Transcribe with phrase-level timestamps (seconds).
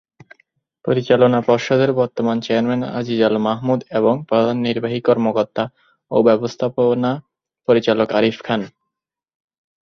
[0.85, 5.63] পরিচালনা পর্ষদের বর্তমান চেয়ারম্যান আজিজ আল মাহমুদ এবং প্রধান নির্বাহী কর্মকর্তা
[6.11, 7.11] ও ব্যবস্থাপনা
[7.67, 8.61] পরিচালক আরিফ খান।